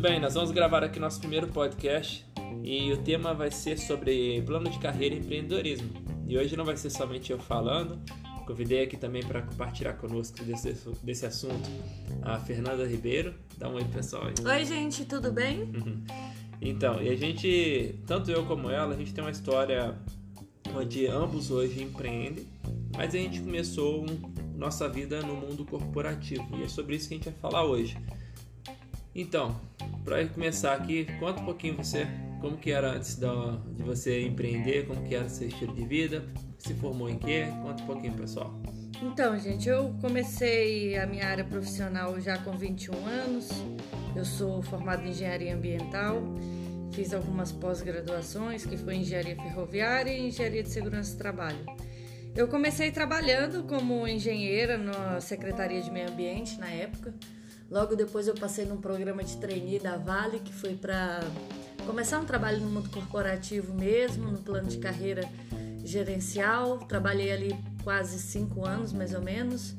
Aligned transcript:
Muito 0.00 0.12
bem, 0.12 0.18
nós 0.18 0.32
vamos 0.32 0.50
gravar 0.50 0.82
aqui 0.82 0.98
nosso 0.98 1.20
primeiro 1.20 1.46
podcast 1.48 2.24
e 2.64 2.90
o 2.90 2.96
tema 3.02 3.34
vai 3.34 3.50
ser 3.50 3.78
sobre 3.78 4.40
plano 4.46 4.70
de 4.70 4.78
carreira 4.78 5.14
e 5.14 5.18
empreendedorismo. 5.18 5.90
E 6.26 6.38
hoje 6.38 6.56
não 6.56 6.64
vai 6.64 6.74
ser 6.78 6.88
somente 6.88 7.30
eu 7.30 7.38
falando, 7.38 8.00
convidei 8.46 8.84
aqui 8.84 8.96
também 8.96 9.22
para 9.22 9.42
compartilhar 9.42 9.92
conosco 9.92 10.42
desse, 10.42 10.74
desse 11.02 11.26
assunto 11.26 11.68
a 12.22 12.38
Fernanda 12.38 12.86
Ribeiro. 12.86 13.34
Dá 13.58 13.68
um 13.68 13.74
oi 13.74 13.84
pessoal. 13.84 14.22
Oi, 14.42 14.64
gente, 14.64 15.04
tudo 15.04 15.30
bem? 15.30 15.64
Uhum. 15.64 16.02
Então, 16.62 17.02
e 17.02 17.10
a 17.10 17.14
gente, 17.14 17.94
tanto 18.06 18.30
eu 18.30 18.46
como 18.46 18.70
ela, 18.70 18.94
a 18.94 18.96
gente 18.96 19.12
tem 19.12 19.22
uma 19.22 19.30
história 19.30 19.94
onde 20.74 21.06
ambos 21.08 21.50
hoje 21.50 21.82
empreendem, 21.82 22.46
mas 22.96 23.14
a 23.14 23.18
gente 23.18 23.42
começou 23.42 24.02
um, 24.02 24.56
nossa 24.56 24.88
vida 24.88 25.20
no 25.20 25.34
mundo 25.34 25.62
corporativo 25.66 26.56
e 26.56 26.62
é 26.62 26.68
sobre 26.68 26.96
isso 26.96 27.06
que 27.06 27.12
a 27.12 27.16
gente 27.18 27.28
vai 27.28 27.38
falar 27.38 27.66
hoje. 27.66 27.98
Então, 29.14 29.60
para 30.04 30.24
começar 30.28 30.74
aqui, 30.74 31.06
conta 31.18 31.40
um 31.40 31.44
pouquinho 31.44 31.76
você, 31.76 32.06
como 32.40 32.56
que 32.56 32.70
era 32.70 32.92
antes 32.92 33.16
da, 33.16 33.58
de 33.76 33.82
você 33.82 34.24
empreender, 34.24 34.86
como 34.86 35.02
que 35.02 35.14
era 35.14 35.28
seu 35.28 35.48
estilo 35.48 35.74
de 35.74 35.84
vida, 35.84 36.24
se 36.58 36.74
formou 36.74 37.08
em 37.08 37.18
quê? 37.18 37.46
Conta 37.62 37.82
um 37.82 37.86
pouquinho, 37.86 38.14
pessoal. 38.14 38.54
Então, 39.02 39.38
gente, 39.38 39.68
eu 39.68 39.94
comecei 40.00 40.96
a 40.98 41.06
minha 41.06 41.26
área 41.26 41.44
profissional 41.44 42.20
já 42.20 42.38
com 42.38 42.52
21 42.52 43.06
anos. 43.06 43.48
Eu 44.14 44.24
sou 44.24 44.62
formada 44.62 45.02
em 45.02 45.10
engenharia 45.10 45.54
ambiental, 45.54 46.22
fiz 46.92 47.12
algumas 47.12 47.50
pós-graduações, 47.50 48.64
que 48.64 48.76
foi 48.76 48.96
engenharia 48.96 49.36
ferroviária 49.36 50.10
e 50.12 50.28
engenharia 50.28 50.62
de 50.62 50.68
segurança 50.68 51.14
do 51.14 51.18
trabalho. 51.18 51.64
Eu 52.36 52.46
comecei 52.46 52.92
trabalhando 52.92 53.64
como 53.64 54.06
engenheira 54.06 54.78
na 54.78 55.20
Secretaria 55.20 55.80
de 55.80 55.90
Meio 55.90 56.10
Ambiente 56.10 56.58
na 56.60 56.68
época. 56.68 57.12
Logo 57.70 57.94
depois 57.94 58.26
eu 58.26 58.34
passei 58.34 58.64
num 58.64 58.78
programa 58.78 59.22
de 59.22 59.36
trainee 59.36 59.78
da 59.78 59.96
Vale, 59.96 60.40
que 60.40 60.52
foi 60.52 60.74
para 60.74 61.20
começar 61.86 62.18
um 62.18 62.24
trabalho 62.24 62.58
no 62.60 62.68
mundo 62.68 62.90
corporativo 62.90 63.72
mesmo, 63.72 64.28
no 64.28 64.38
plano 64.38 64.66
de 64.66 64.78
carreira 64.78 65.22
gerencial. 65.84 66.78
Trabalhei 66.78 67.30
ali 67.30 67.56
quase 67.84 68.18
cinco 68.18 68.66
anos, 68.66 68.92
mais 68.92 69.14
ou 69.14 69.22
menos, 69.22 69.76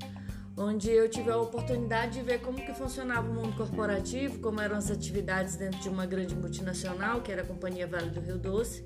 onde 0.55 0.89
eu 0.89 1.09
tive 1.09 1.31
a 1.31 1.37
oportunidade 1.37 2.13
de 2.13 2.21
ver 2.21 2.39
como 2.39 2.65
que 2.65 2.73
funcionava 2.73 3.29
o 3.29 3.33
mundo 3.33 3.57
corporativo, 3.57 4.39
como 4.39 4.61
eram 4.61 4.77
as 4.77 4.89
atividades 4.89 5.57
dentro 5.57 5.81
de 5.81 5.89
uma 5.89 6.05
grande 6.05 6.33
multinacional, 6.33 7.19
que 7.19 7.29
era 7.29 7.41
a 7.41 7.45
Companhia 7.45 7.87
Vale 7.87 8.09
do 8.09 8.21
Rio 8.21 8.37
Doce. 8.37 8.85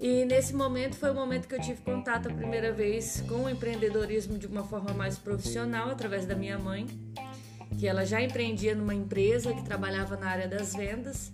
E 0.00 0.24
nesse 0.24 0.54
momento 0.54 0.96
foi 0.96 1.10
o 1.10 1.14
momento 1.14 1.46
que 1.46 1.54
eu 1.54 1.60
tive 1.60 1.82
contato 1.82 2.28
a 2.28 2.32
primeira 2.32 2.72
vez 2.72 3.22
com 3.28 3.44
o 3.44 3.50
empreendedorismo 3.50 4.38
de 4.38 4.46
uma 4.46 4.64
forma 4.64 4.94
mais 4.94 5.18
profissional, 5.18 5.90
através 5.90 6.24
da 6.24 6.34
minha 6.34 6.58
mãe 6.58 6.86
que 7.78 7.86
ela 7.86 8.04
já 8.04 8.20
empreendia 8.20 8.74
numa 8.74 8.94
empresa 8.94 9.52
que 9.52 9.64
trabalhava 9.64 10.16
na 10.16 10.26
área 10.28 10.48
das 10.48 10.74
vendas. 10.74 11.32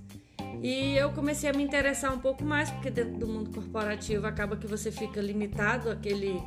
E 0.62 0.96
eu 0.96 1.10
comecei 1.10 1.48
a 1.48 1.52
me 1.52 1.62
interessar 1.62 2.12
um 2.12 2.18
pouco 2.18 2.44
mais, 2.44 2.70
porque 2.70 2.90
dentro 2.90 3.18
do 3.18 3.26
mundo 3.26 3.50
corporativo 3.50 4.26
acaba 4.26 4.56
que 4.56 4.66
você 4.66 4.90
fica 4.90 5.20
limitado 5.20 5.90
àquele, 5.90 6.42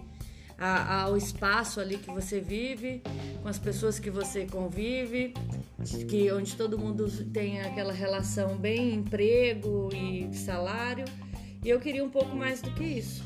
a, 0.58 1.04
ao 1.04 1.16
espaço 1.16 1.80
ali 1.80 1.98
que 1.98 2.12
você 2.12 2.42
vive, 2.42 3.02
com 3.42 3.48
as 3.48 3.58
pessoas 3.58 4.00
que 4.00 4.10
você 4.10 4.46
convive, 4.46 5.34
que 6.10 6.32
onde 6.32 6.56
todo 6.56 6.78
mundo 6.78 7.08
tem 7.32 7.62
aquela 7.62 7.94
relação 7.94 8.58
bem 8.58 8.94
emprego 8.96 9.90
e 9.94 10.36
salário. 10.36 11.06
E 11.64 11.70
eu 11.70 11.80
queria 11.80 12.04
um 12.04 12.10
pouco 12.10 12.36
mais 12.36 12.62
do 12.62 12.72
que 12.72 12.84
isso. 12.84 13.24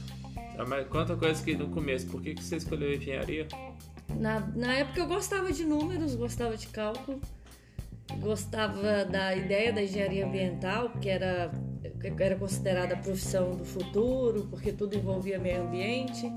Ah, 0.57 0.65
mas 0.67 0.87
conta 0.87 1.15
coisa 1.15 1.43
que 1.43 1.55
no 1.55 1.69
começo, 1.69 2.05
por 2.07 2.21
que, 2.21 2.35
que 2.35 2.43
você 2.43 2.57
escolheu 2.57 2.93
engenharia? 2.93 3.47
Na, 4.09 4.39
na 4.55 4.73
época 4.73 4.99
eu 4.99 5.07
gostava 5.07 5.51
de 5.51 5.65
números, 5.65 6.15
gostava 6.15 6.55
de 6.55 6.67
cálculo, 6.67 7.19
gostava 8.19 9.03
da 9.05 9.35
ideia 9.35 9.73
da 9.73 9.81
engenharia 9.81 10.25
ambiental, 10.25 10.89
que 11.01 11.09
era, 11.09 11.51
era 12.19 12.35
considerada 12.35 12.93
a 12.93 12.97
profissão 12.97 13.51
do 13.51 13.65
futuro, 13.65 14.47
porque 14.49 14.71
tudo 14.71 14.95
envolvia 14.95 15.39
meio 15.39 15.63
ambiente. 15.63 16.31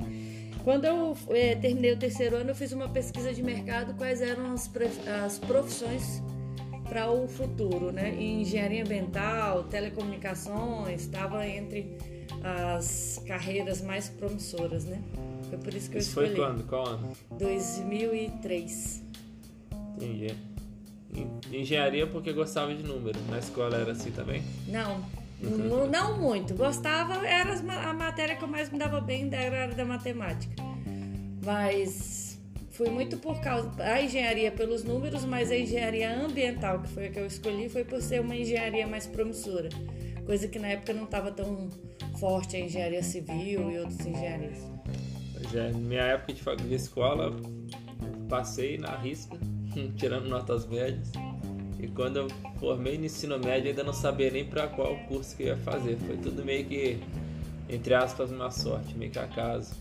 Quando 0.64 0.84
eu 0.84 1.16
é, 1.30 1.54
terminei 1.54 1.92
o 1.92 1.96
terceiro 1.98 2.36
ano, 2.36 2.50
eu 2.50 2.54
fiz 2.54 2.72
uma 2.72 2.88
pesquisa 2.88 3.32
de 3.32 3.42
mercado 3.42 3.94
quais 3.94 4.20
eram 4.20 4.52
as, 4.52 4.70
as 5.24 5.38
profissões 5.38 6.22
para 6.88 7.10
o 7.10 7.28
futuro, 7.28 7.92
né? 7.92 8.14
Em 8.14 8.42
engenharia 8.42 8.82
ambiental, 8.82 9.64
telecomunicações, 9.64 11.02
estava 11.02 11.46
entre 11.46 11.96
as 12.42 13.22
carreiras 13.26 13.82
mais 13.82 14.08
promissoras, 14.08 14.84
né? 14.84 15.02
Foi 15.48 15.58
por 15.58 15.74
isso 15.74 15.90
que 15.90 15.96
eu 15.96 16.00
isso 16.00 16.10
escolhi. 16.10 16.28
foi 16.28 16.36
quando? 16.36 16.64
Qual 16.66 16.86
ano? 16.86 17.12
2003. 17.38 19.02
Entendi. 19.96 20.34
Engenharia 21.52 22.06
porque 22.06 22.32
gostava 22.32 22.74
de 22.74 22.82
número. 22.82 23.18
Na 23.28 23.38
escola 23.38 23.76
era 23.76 23.92
assim 23.92 24.10
também? 24.10 24.42
Não. 24.68 25.02
Não, 25.40 25.86
não 25.86 26.18
muito. 26.18 26.54
Gostava, 26.54 27.26
era 27.26 27.54
a 27.88 27.94
matéria 27.94 28.36
que 28.36 28.42
eu 28.42 28.48
mais 28.48 28.70
me 28.70 28.78
dava 28.78 29.00
bem 29.00 29.28
da 29.28 29.38
área 29.38 29.68
da 29.68 29.84
matemática. 29.84 30.54
Mas 31.44 32.38
fui 32.70 32.90
muito 32.90 33.16
por 33.18 33.40
causa 33.40 33.70
a 33.82 34.02
engenharia 34.02 34.50
pelos 34.50 34.82
números, 34.84 35.24
mas 35.24 35.50
a 35.50 35.56
engenharia 35.56 36.14
ambiental, 36.20 36.80
que 36.82 36.88
foi 36.88 37.06
a 37.06 37.10
que 37.10 37.18
eu 37.18 37.26
escolhi, 37.26 37.68
foi 37.68 37.84
por 37.84 38.02
ser 38.02 38.20
uma 38.20 38.36
engenharia 38.36 38.86
mais 38.86 39.06
promissora. 39.06 39.68
Coisa 40.26 40.46
que 40.46 40.58
na 40.58 40.68
época 40.68 40.92
não 40.92 41.04
estava 41.04 41.30
tão 41.30 41.70
forte 42.18 42.56
a 42.56 42.60
engenharia 42.60 43.02
civil 43.02 43.70
e 43.70 43.78
outras 43.78 44.04
engenharias. 44.06 44.58
Pois 45.40 45.54
é, 45.54 45.70
minha 45.72 46.02
época 46.02 46.56
de, 46.56 46.74
escola, 46.74 47.34
passei 48.28 48.76
na 48.76 48.96
risca, 48.96 49.38
tirando 49.96 50.28
notas 50.28 50.66
médias. 50.66 51.12
E 51.78 51.86
quando 51.86 52.16
eu 52.16 52.28
formei 52.58 52.98
no 52.98 53.04
ensino 53.04 53.38
médio, 53.38 53.70
ainda 53.70 53.84
não 53.84 53.92
sabia 53.92 54.30
nem 54.30 54.44
para 54.44 54.66
qual 54.66 54.96
curso 55.06 55.36
que 55.36 55.44
ia 55.44 55.56
fazer. 55.58 55.96
Foi 55.98 56.16
tudo 56.16 56.44
meio 56.44 56.64
que, 56.66 56.98
entre 57.68 57.94
aspas, 57.94 58.32
uma 58.32 58.50
sorte, 58.50 58.96
meio 58.96 59.12
que 59.12 59.18
acaso. 59.18 59.74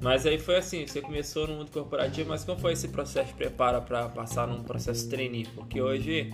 Mas 0.00 0.26
aí 0.26 0.36
foi 0.36 0.56
assim, 0.56 0.84
você 0.84 1.00
começou 1.00 1.46
no 1.46 1.54
mundo 1.54 1.70
corporativo, 1.70 2.28
mas 2.28 2.42
como 2.42 2.58
foi 2.58 2.72
esse 2.72 2.88
processo 2.88 3.28
de 3.28 3.34
preparo 3.34 3.80
para 3.82 4.08
passar 4.08 4.48
num 4.48 4.64
processo 4.64 5.08
trainee? 5.08 5.46
Porque 5.54 5.80
hoje 5.80 6.28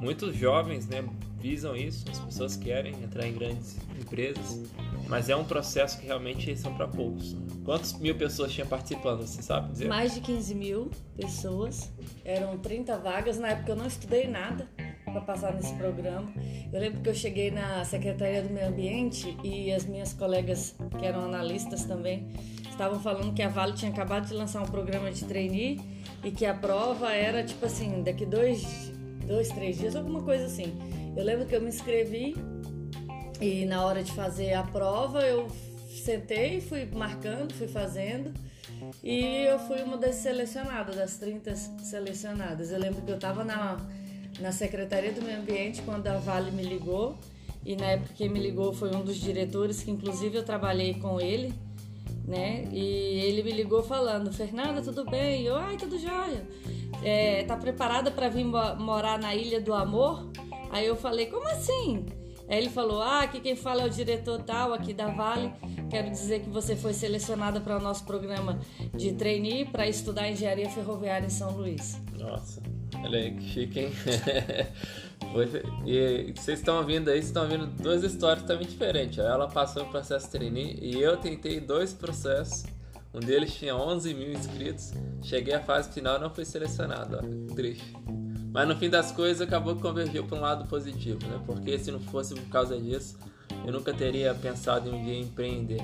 muitos 0.00 0.34
jovens, 0.34 0.88
né, 0.88 1.04
visam 1.38 1.76
isso, 1.76 2.04
as 2.10 2.18
pessoas 2.18 2.56
querem 2.56 2.92
entrar 3.02 3.26
em 3.26 3.34
grandes 3.34 3.76
empresas, 4.00 4.60
mas 5.12 5.28
é 5.28 5.36
um 5.36 5.44
processo 5.44 6.00
que 6.00 6.06
realmente 6.06 6.56
são 6.56 6.74
para 6.74 6.88
poucos. 6.88 7.36
Quantas 7.66 7.92
mil 7.98 8.14
pessoas 8.14 8.50
tinham 8.50 8.66
participando, 8.66 9.20
você 9.20 9.42
sabe 9.42 9.70
dizer? 9.70 9.86
Mais 9.86 10.14
de 10.14 10.22
15 10.22 10.54
mil 10.54 10.90
pessoas, 11.14 11.92
eram 12.24 12.56
30 12.56 12.96
vagas, 12.96 13.38
na 13.38 13.48
época 13.48 13.72
eu 13.72 13.76
não 13.76 13.86
estudei 13.86 14.26
nada 14.26 14.66
para 15.04 15.20
passar 15.20 15.52
nesse 15.52 15.74
programa. 15.74 16.32
Eu 16.72 16.80
lembro 16.80 17.02
que 17.02 17.10
eu 17.10 17.14
cheguei 17.14 17.50
na 17.50 17.84
Secretaria 17.84 18.42
do 18.42 18.48
Meio 18.48 18.68
Ambiente 18.68 19.36
e 19.44 19.70
as 19.70 19.84
minhas 19.84 20.14
colegas, 20.14 20.74
que 20.98 21.04
eram 21.04 21.26
analistas 21.26 21.84
também, 21.84 22.30
estavam 22.70 22.98
falando 22.98 23.34
que 23.34 23.42
a 23.42 23.50
Vale 23.50 23.74
tinha 23.74 23.90
acabado 23.90 24.26
de 24.26 24.32
lançar 24.32 24.62
um 24.62 24.66
programa 24.66 25.12
de 25.12 25.26
trainee 25.26 25.78
e 26.24 26.30
que 26.30 26.46
a 26.46 26.54
prova 26.54 27.12
era 27.12 27.44
tipo 27.44 27.66
assim, 27.66 28.02
daqui 28.02 28.24
dois, 28.24 28.90
dois 29.26 29.50
três 29.50 29.76
dias, 29.76 29.94
alguma 29.94 30.22
coisa 30.22 30.46
assim. 30.46 30.72
Eu 31.14 31.22
lembro 31.22 31.44
que 31.44 31.54
eu 31.54 31.60
me 31.60 31.68
inscrevi 31.68 32.34
e 33.42 33.66
na 33.66 33.84
hora 33.84 34.02
de 34.04 34.12
fazer 34.12 34.54
a 34.54 34.62
prova 34.62 35.20
eu 35.22 35.48
sentei, 35.88 36.60
fui 36.60 36.86
marcando, 36.86 37.52
fui 37.54 37.66
fazendo 37.66 38.32
e 39.02 39.44
eu 39.44 39.58
fui 39.58 39.82
uma 39.82 39.96
das 39.96 40.16
selecionadas, 40.16 40.94
das 40.94 41.16
30 41.16 41.54
selecionadas. 41.56 42.70
Eu 42.70 42.78
lembro 42.78 43.02
que 43.02 43.10
eu 43.10 43.16
estava 43.16 43.44
na, 43.44 43.76
na 44.40 44.52
Secretaria 44.52 45.12
do 45.12 45.22
Meio 45.22 45.40
Ambiente 45.40 45.82
quando 45.82 46.06
a 46.06 46.18
Vale 46.18 46.52
me 46.52 46.62
ligou 46.62 47.18
e 47.66 47.74
na 47.74 47.86
época 47.86 48.14
quem 48.14 48.28
me 48.28 48.38
ligou 48.38 48.72
foi 48.72 48.94
um 48.94 49.02
dos 49.02 49.16
diretores 49.16 49.82
que 49.82 49.90
inclusive 49.90 50.36
eu 50.36 50.44
trabalhei 50.44 50.94
com 50.94 51.20
ele 51.20 51.52
né? 52.24 52.68
E 52.70 53.20
ele 53.24 53.42
me 53.42 53.50
ligou 53.50 53.82
falando, 53.82 54.32
Fernanda, 54.32 54.80
tudo 54.80 55.04
bem? 55.04 55.42
Eu, 55.42 55.56
ai, 55.56 55.76
tudo 55.76 55.98
jóia. 55.98 56.46
É, 57.02 57.42
tá 57.42 57.56
preparada 57.56 58.12
para 58.12 58.28
vir 58.28 58.44
morar 58.44 59.18
na 59.18 59.34
Ilha 59.34 59.60
do 59.60 59.74
Amor? 59.74 60.30
Aí 60.70 60.86
eu 60.86 60.94
falei, 60.94 61.26
como 61.26 61.46
assim? 61.48 62.06
Aí 62.48 62.58
ele 62.58 62.68
falou, 62.68 63.00
ah, 63.00 63.22
aqui 63.22 63.40
quem 63.40 63.56
fala 63.56 63.82
é 63.82 63.86
o 63.86 63.90
diretor 63.90 64.42
tal 64.42 64.72
aqui 64.72 64.92
da 64.92 65.08
Vale. 65.08 65.52
Quero 65.90 66.10
dizer 66.10 66.40
que 66.40 66.50
você 66.50 66.76
foi 66.76 66.92
selecionada 66.92 67.60
para 67.60 67.78
o 67.78 67.80
nosso 67.80 68.04
programa 68.04 68.58
de 68.94 69.12
trainee 69.12 69.64
para 69.64 69.88
estudar 69.88 70.28
engenharia 70.28 70.68
ferroviária 70.70 71.26
em 71.26 71.30
São 71.30 71.50
Luís. 71.52 72.00
Nossa, 72.18 72.62
olha 73.02 73.18
aí, 73.18 73.32
que 73.32 73.42
chique, 73.42 73.80
hein? 73.80 73.92
E 75.86 76.32
vocês 76.36 76.58
estão 76.58 76.78
ouvindo 76.78 77.08
aí, 77.08 77.20
estão 77.20 77.44
ouvindo 77.44 77.66
duas 77.66 78.02
histórias 78.02 78.44
também 78.44 78.66
diferentes. 78.66 79.18
Ela 79.18 79.48
passou 79.48 79.84
o 79.84 79.86
processo 79.88 80.30
trainee 80.30 80.78
e 80.80 81.00
eu 81.00 81.16
tentei 81.16 81.60
dois 81.60 81.94
processos. 81.94 82.64
Um 83.14 83.20
deles 83.20 83.54
tinha 83.54 83.76
11 83.76 84.14
mil 84.14 84.32
inscritos. 84.32 84.92
Cheguei 85.22 85.54
à 85.54 85.60
fase 85.60 85.92
final 85.92 86.16
e 86.16 86.20
não 86.20 86.30
fui 86.30 86.44
selecionado. 86.44 87.18
Ó, 87.18 87.54
triste. 87.54 87.94
Mas 88.52 88.68
no 88.68 88.76
fim 88.76 88.90
das 88.90 89.10
coisas 89.10 89.40
acabou 89.40 89.74
que 89.74 89.80
convergiu 89.80 90.24
para 90.24 90.36
um 90.36 90.40
lado 90.40 90.68
positivo, 90.68 91.18
né? 91.26 91.40
Porque 91.46 91.78
se 91.78 91.90
não 91.90 91.98
fosse 91.98 92.34
por 92.34 92.48
causa 92.50 92.78
disso, 92.78 93.18
eu 93.64 93.72
nunca 93.72 93.94
teria 93.94 94.34
pensado 94.34 94.88
em 94.88 94.92
um 94.92 95.04
dia 95.04 95.18
empreender. 95.18 95.80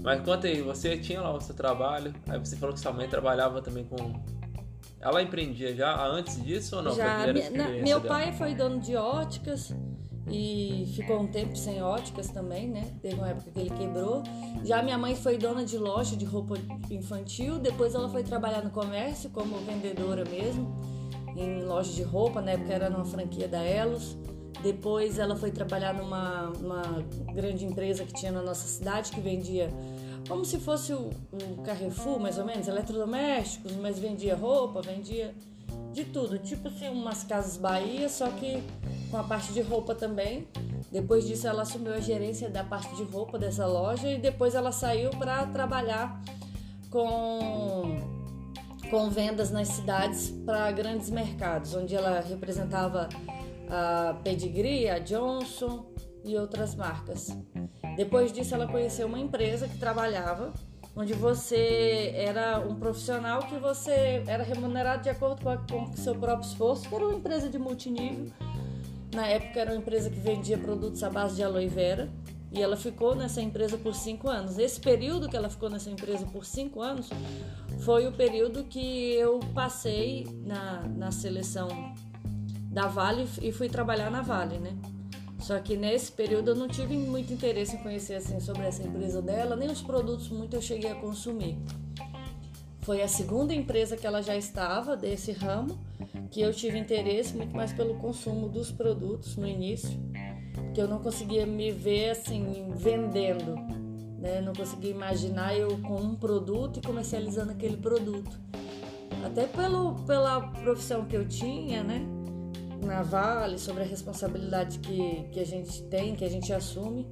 Mas 0.00 0.22
conta 0.22 0.46
aí, 0.46 0.60
você 0.62 0.96
tinha 0.96 1.20
lá 1.20 1.34
o 1.34 1.40
seu 1.40 1.54
trabalho, 1.54 2.14
aí 2.28 2.38
você 2.38 2.56
falou 2.56 2.74
que 2.74 2.80
sua 2.80 2.92
mãe 2.92 3.08
trabalhava 3.08 3.60
também 3.60 3.84
com 3.84 3.96
Ela 5.00 5.22
empreendia 5.22 5.74
já 5.74 6.06
antes 6.06 6.42
disso 6.42 6.76
ou 6.76 6.82
não? 6.82 6.94
Já. 6.94 7.26
Minha, 7.32 7.50
na, 7.50 7.68
meu 7.68 7.98
dela? 7.98 8.14
pai 8.14 8.32
foi 8.32 8.54
dono 8.54 8.78
de 8.80 8.94
óticas 8.94 9.74
e 10.30 10.90
ficou 10.94 11.20
um 11.20 11.26
tempo 11.26 11.56
sem 11.56 11.82
óticas 11.82 12.28
também, 12.28 12.68
né? 12.68 12.94
Teve 13.02 13.16
uma 13.16 13.28
época 13.28 13.50
que 13.50 13.58
ele 13.58 13.70
quebrou. 13.70 14.22
Já 14.64 14.82
minha 14.82 14.96
mãe 14.96 15.16
foi 15.16 15.36
dona 15.36 15.64
de 15.64 15.76
loja 15.76 16.16
de 16.16 16.24
roupa 16.24 16.54
infantil, 16.90 17.58
depois 17.58 17.94
ela 17.94 18.08
foi 18.08 18.22
trabalhar 18.22 18.62
no 18.62 18.70
comércio 18.70 19.30
como 19.30 19.56
vendedora 19.58 20.24
mesmo, 20.24 20.80
em 21.36 21.62
loja 21.64 21.92
de 21.92 22.02
roupa, 22.02 22.40
na 22.40 22.52
época 22.52 22.72
era 22.72 22.90
numa 22.90 23.04
franquia 23.04 23.48
da 23.48 23.62
Elos. 23.62 24.16
Depois 24.62 25.18
ela 25.18 25.36
foi 25.36 25.50
trabalhar 25.50 25.92
numa, 25.94 26.52
numa 26.58 26.82
grande 27.34 27.64
empresa 27.64 28.04
que 28.04 28.14
tinha 28.14 28.32
na 28.32 28.40
nossa 28.40 28.66
cidade 28.66 29.10
que 29.10 29.20
vendia 29.20 29.70
como 30.28 30.44
se 30.44 30.58
fosse 30.58 30.92
o, 30.92 31.10
o 31.32 31.62
Carrefour, 31.62 32.18
mais 32.18 32.38
ou 32.38 32.44
menos, 32.44 32.66
eletrodomésticos, 32.66 33.72
mas 33.76 33.98
vendia 33.98 34.34
roupa, 34.34 34.80
vendia 34.80 35.34
de 35.92 36.04
tudo, 36.04 36.38
tipo 36.38 36.68
assim, 36.68 36.88
umas 36.88 37.24
casas 37.24 37.56
Bahia, 37.56 38.08
só 38.08 38.28
que 38.30 38.62
com 39.10 39.16
a 39.16 39.22
parte 39.22 39.52
de 39.52 39.60
roupa 39.60 39.94
também. 39.94 40.48
Depois 40.90 41.26
disso, 41.26 41.46
ela 41.46 41.62
assumiu 41.62 41.92
a 41.92 42.00
gerência 42.00 42.48
da 42.48 42.64
parte 42.64 42.94
de 42.96 43.02
roupa 43.02 43.38
dessa 43.38 43.66
loja 43.66 44.08
e 44.10 44.18
depois 44.18 44.54
ela 44.54 44.72
saiu 44.72 45.10
para 45.10 45.46
trabalhar 45.46 46.20
com, 46.90 47.96
com 48.94 49.10
vendas 49.10 49.50
nas 49.50 49.66
cidades 49.66 50.30
para 50.46 50.70
grandes 50.70 51.10
mercados, 51.10 51.74
onde 51.74 51.96
ela 51.96 52.20
representava 52.20 53.08
a 53.68 54.14
Pedigree, 54.22 54.88
a 54.88 55.00
Johnson 55.00 55.86
e 56.24 56.36
outras 56.36 56.76
marcas. 56.76 57.36
Depois 57.96 58.32
disso, 58.32 58.54
ela 58.54 58.68
conheceu 58.68 59.08
uma 59.08 59.18
empresa 59.18 59.66
que 59.66 59.76
trabalhava 59.78 60.54
onde 60.94 61.12
você 61.12 62.12
era 62.14 62.60
um 62.60 62.76
profissional 62.76 63.40
que 63.48 63.56
você 63.56 64.22
era 64.28 64.44
remunerado 64.44 65.02
de 65.02 65.10
acordo 65.10 65.42
com, 65.42 65.90
o 65.90 65.96
seu 65.96 66.14
próprio 66.14 66.48
esforço, 66.48 66.88
que 66.88 66.94
era 66.94 67.04
uma 67.04 67.14
empresa 67.14 67.48
de 67.48 67.58
multinível. 67.58 68.30
Na 69.12 69.26
época 69.26 69.58
era 69.58 69.72
uma 69.72 69.78
empresa 69.78 70.08
que 70.08 70.20
vendia 70.20 70.56
produtos 70.56 71.02
à 71.02 71.10
base 71.10 71.34
de 71.34 71.42
aloe 71.42 71.66
vera 71.66 72.08
e 72.54 72.62
ela 72.62 72.76
ficou 72.76 73.14
nessa 73.14 73.42
empresa 73.42 73.76
por 73.76 73.94
cinco 73.94 74.28
anos. 74.28 74.58
Esse 74.58 74.80
período 74.80 75.28
que 75.28 75.36
ela 75.36 75.50
ficou 75.50 75.68
nessa 75.68 75.90
empresa 75.90 76.24
por 76.26 76.44
cinco 76.44 76.80
anos 76.80 77.10
foi 77.80 78.06
o 78.06 78.12
período 78.12 78.64
que 78.64 79.14
eu 79.14 79.40
passei 79.52 80.26
na, 80.44 80.82
na 80.82 81.10
seleção 81.10 81.68
da 82.70 82.86
Vale 82.86 83.28
e 83.42 83.50
fui 83.50 83.68
trabalhar 83.68 84.10
na 84.10 84.22
Vale, 84.22 84.58
né? 84.58 84.76
Só 85.40 85.58
que 85.58 85.76
nesse 85.76 86.12
período 86.12 86.52
eu 86.52 86.54
não 86.54 86.68
tive 86.68 86.96
muito 86.96 87.32
interesse 87.32 87.76
em 87.76 87.82
conhecer 87.82 88.14
assim 88.14 88.40
sobre 88.40 88.62
essa 88.62 88.82
empresa 88.82 89.20
dela, 89.20 89.56
nem 89.56 89.70
os 89.70 89.82
produtos 89.82 90.28
muito 90.28 90.54
eu 90.54 90.62
cheguei 90.62 90.90
a 90.90 90.94
consumir. 90.94 91.58
Foi 92.80 93.02
a 93.02 93.08
segunda 93.08 93.52
empresa 93.54 93.96
que 93.96 94.06
ela 94.06 94.22
já 94.22 94.36
estava 94.36 94.96
desse 94.96 95.32
ramo 95.32 95.78
que 96.30 96.40
eu 96.40 96.52
tive 96.52 96.78
interesse 96.78 97.34
muito 97.34 97.54
mais 97.54 97.72
pelo 97.72 97.94
consumo 97.94 98.48
dos 98.48 98.70
produtos 98.70 99.36
no 99.36 99.46
início, 99.46 99.98
que 100.74 100.80
eu 100.80 100.88
não 100.88 100.98
conseguia 100.98 101.46
me 101.46 101.70
ver 101.70 102.10
assim 102.10 102.72
vendendo, 102.74 103.54
né? 104.18 104.40
Não 104.40 104.52
conseguia 104.52 104.90
imaginar 104.90 105.56
eu 105.56 105.78
com 105.78 105.96
um 105.96 106.14
produto 106.14 106.78
e 106.78 106.82
comercializando 106.82 107.52
aquele 107.52 107.76
produto. 107.76 108.38
Até 109.24 109.46
pelo, 109.46 109.94
pela 110.04 110.40
profissão 110.40 111.04
que 111.04 111.16
eu 111.16 111.26
tinha, 111.26 111.82
né? 111.82 112.06
na 112.84 113.02
Vale, 113.02 113.58
sobre 113.58 113.82
a 113.82 113.86
responsabilidade 113.86 114.78
que, 114.78 115.26
que 115.32 115.40
a 115.40 115.46
gente 115.46 115.82
tem, 115.84 116.14
que 116.14 116.24
a 116.24 116.28
gente 116.28 116.52
assume. 116.52 117.06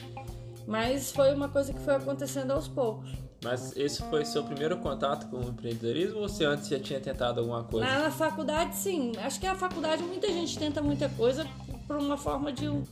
Mas 0.66 1.10
foi 1.10 1.34
uma 1.34 1.48
coisa 1.48 1.72
que 1.72 1.80
foi 1.80 1.94
acontecendo 1.94 2.52
aos 2.52 2.68
poucos. 2.68 3.10
Mas 3.42 3.76
esse 3.76 4.00
foi 4.04 4.24
seu 4.24 4.44
primeiro 4.44 4.76
contato 4.76 5.28
com 5.28 5.38
o 5.38 5.48
empreendedorismo 5.48 6.20
ou 6.20 6.28
você 6.28 6.44
antes 6.44 6.68
já 6.68 6.78
tinha 6.78 7.00
tentado 7.00 7.40
alguma 7.40 7.64
coisa? 7.64 7.86
Na, 7.86 8.10
faculdade, 8.10 8.76
sim. 8.76 9.12
Acho 9.18 9.40
que 9.40 9.46
a 9.46 9.56
faculdade 9.56 10.02
muita 10.04 10.28
gente 10.28 10.56
tenta 10.56 10.80
muita 10.80 11.08
coisa 11.08 11.44
por 11.86 11.96
uma 11.96 12.16
forma 12.16 12.52
de 12.52 12.68
um, 12.68 12.82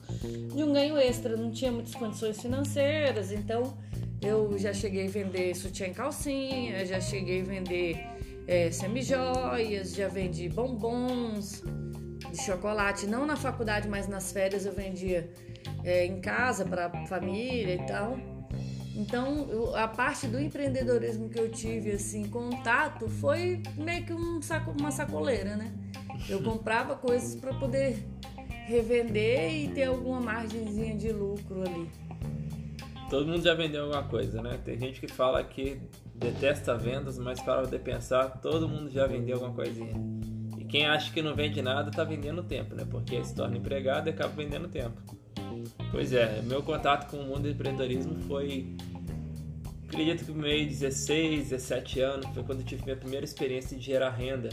de 0.55 0.63
um 0.63 0.73
ganho 0.73 0.97
extra. 0.97 1.37
Não 1.37 1.51
tinha 1.51 1.71
muitas 1.73 1.95
condições 1.95 2.41
financeiras, 2.41 3.33
então 3.33 3.77
eu 4.21 4.59
já 4.59 4.73
cheguei 4.73 5.07
a 5.07 5.11
vender 5.11 5.55
sutiã 5.55 5.87
em 5.87 5.95
calcinha, 5.95 6.85
já 6.85 7.01
cheguei 7.01 7.41
a 7.41 7.45
vender 7.45 8.07
é, 8.47 8.71
semijoias, 8.71 9.95
já 9.95 10.09
vendi 10.09 10.49
bombons, 10.49 11.63
de 12.31 12.43
chocolate, 12.43 13.07
não 13.07 13.27
na 13.27 13.37
faculdade, 13.37 13.89
mas 13.89 14.07
nas 14.07 14.33
férias 14.33 14.67
eu 14.67 14.73
vendia 14.73 15.33
é, 15.85 16.07
em 16.07 16.21
casa 16.21 16.65
para 16.65 16.91
família 17.07 17.75
e 17.75 17.87
tal. 17.87 18.19
Então, 18.95 19.75
a 19.75 19.89
parte 19.89 20.27
do 20.27 20.39
empreendedorismo 20.39 21.29
que 21.29 21.39
eu 21.39 21.51
tive, 21.51 21.93
assim, 21.93 22.29
contato, 22.29 23.09
foi 23.09 23.63
meio 23.77 24.05
que 24.05 24.13
um 24.13 24.43
saco, 24.43 24.75
uma 24.79 24.91
sacoleira, 24.91 25.57
né? 25.57 25.73
Eu 26.29 26.43
comprava 26.43 26.97
coisas 26.97 27.35
para 27.35 27.55
poder 27.55 28.05
revender 28.71 29.53
e 29.53 29.69
ter 29.69 29.85
alguma 29.85 30.21
margenzinha 30.21 30.97
de 30.97 31.13
lucro 31.13 31.63
ali. 31.63 31.89
Todo 33.11 33.27
mundo 33.27 33.43
já 33.43 33.55
vendeu 33.55 33.85
alguma 33.85 34.05
coisa, 34.05 34.41
né? 34.41 34.59
Tem 34.65 34.79
gente 34.79 35.01
que 35.01 35.09
fala 35.09 35.43
que 35.43 35.81
detesta 36.15 36.77
vendas, 36.77 37.19
mas 37.19 37.41
para 37.41 37.67
de 37.67 37.79
pensar, 37.79 38.41
todo 38.41 38.69
mundo 38.69 38.91
já 38.91 39.07
vendeu 39.07 39.35
alguma 39.37 39.55
coisinha 39.55 39.95
quem 40.71 40.87
acha 40.87 41.13
que 41.13 41.21
não 41.21 41.35
vende 41.35 41.61
nada 41.61 41.91
está 41.91 42.05
vendendo 42.05 42.45
tempo, 42.45 42.75
né? 42.75 42.87
Porque 42.89 43.23
se 43.25 43.35
torna 43.35 43.57
empregado 43.57 44.09
e 44.09 44.11
acaba 44.11 44.33
vendendo 44.33 44.69
tempo. 44.69 45.03
Pois 45.91 46.13
é, 46.13 46.41
meu 46.43 46.63
contato 46.63 47.11
com 47.11 47.19
o 47.19 47.25
mundo 47.25 47.43
do 47.43 47.51
empreendedorismo 47.51 48.15
foi. 48.21 48.77
Acredito 49.89 50.25
que 50.25 50.31
meio 50.31 50.69
16, 50.69 51.51
17 51.51 52.01
anos, 52.01 52.27
foi 52.33 52.45
quando 52.45 52.61
eu 52.61 52.65
tive 52.65 52.85
minha 52.85 52.97
primeira 52.97 53.25
experiência 53.25 53.77
de 53.77 53.85
gerar 53.85 54.11
renda 54.11 54.49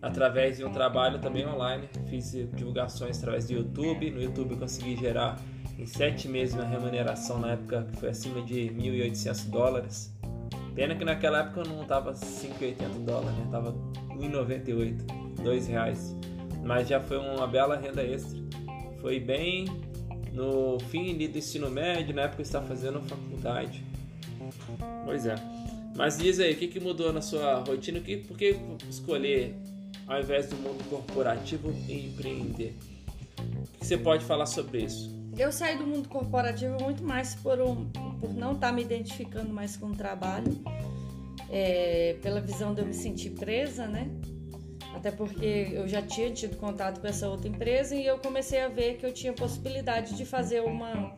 através 0.00 0.58
de 0.58 0.64
um 0.64 0.70
trabalho 0.70 1.18
também 1.20 1.46
online. 1.46 1.88
Fiz 2.08 2.32
divulgações 2.54 3.18
através 3.18 3.46
do 3.46 3.54
YouTube. 3.54 4.10
No 4.10 4.22
YouTube 4.22 4.52
eu 4.52 4.58
consegui 4.58 4.96
gerar 4.96 5.38
em 5.78 5.86
7 5.86 6.28
meses 6.28 6.54
uma 6.54 6.64
remuneração 6.64 7.38
na 7.38 7.52
época 7.52 7.86
que 7.90 7.98
foi 7.98 8.10
acima 8.10 8.42
de 8.42 8.70
1.800 8.70 9.50
dólares. 9.50 10.14
Pena 10.74 10.94
que 10.94 11.04
naquela 11.04 11.40
época 11.40 11.60
eu 11.60 11.66
não 11.66 11.84
tava 11.84 12.12
5,80 12.12 13.04
dólares, 13.04 13.36
né? 13.36 13.48
Tava 13.50 13.72
1,98, 14.10 15.42
2 15.42 15.66
reais. 15.66 16.16
Mas 16.64 16.88
já 16.88 17.00
foi 17.00 17.18
uma 17.18 17.46
bela 17.46 17.76
renda 17.76 18.02
extra. 18.02 18.38
Foi 19.00 19.18
bem 19.18 19.66
no 20.32 20.78
fim 20.78 21.16
do 21.16 21.38
ensino 21.38 21.68
médio, 21.70 22.14
na 22.14 22.22
época 22.22 22.36
que 22.36 22.42
estava 22.42 22.66
fazendo 22.66 23.00
faculdade. 23.02 23.84
Pois 25.04 25.26
é. 25.26 25.34
Mas 25.96 26.18
diz 26.18 26.38
aí, 26.38 26.52
o 26.52 26.56
que, 26.56 26.68
que 26.68 26.78
mudou 26.78 27.12
na 27.12 27.20
sua 27.20 27.56
rotina? 27.60 27.98
Que, 27.98 28.18
por 28.18 28.36
que 28.36 28.56
escolher, 28.88 29.56
ao 30.08 30.20
invés 30.20 30.48
do 30.48 30.56
mundo 30.56 30.82
corporativo, 30.88 31.70
empreender? 31.88 32.74
O 33.38 33.78
que 33.78 33.86
você 33.86 33.98
pode 33.98 34.24
falar 34.24 34.46
sobre 34.46 34.82
isso? 34.82 35.16
Eu 35.36 35.52
saí 35.52 35.76
do 35.76 35.86
mundo 35.86 36.08
corporativo 36.08 36.82
muito 36.82 37.04
mais 37.04 37.34
por, 37.34 37.60
um, 37.60 37.88
por 38.18 38.32
não 38.34 38.54
estar 38.54 38.68
tá 38.68 38.72
me 38.72 38.82
identificando 38.82 39.52
mais 39.52 39.76
com 39.76 39.86
o 39.86 39.94
trabalho, 39.94 40.58
é, 41.50 42.16
pela 42.22 42.40
visão 42.40 42.74
de 42.74 42.80
eu 42.80 42.86
me 42.86 42.94
sentir 42.94 43.30
presa, 43.30 43.86
né? 43.86 44.08
Até 44.94 45.12
porque 45.12 45.68
eu 45.72 45.86
já 45.86 46.02
tinha 46.02 46.30
tido 46.32 46.56
contato 46.56 47.00
com 47.00 47.06
essa 47.06 47.28
outra 47.28 47.46
empresa 47.46 47.94
e 47.94 48.04
eu 48.04 48.18
comecei 48.18 48.60
a 48.62 48.68
ver 48.68 48.96
que 48.96 49.06
eu 49.06 49.12
tinha 49.12 49.32
possibilidade 49.32 50.16
de 50.16 50.24
fazer 50.24 50.62
uma, 50.62 51.14